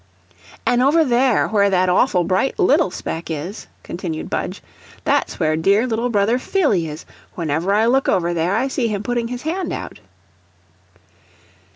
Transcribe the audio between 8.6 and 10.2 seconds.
see him putting his hand out."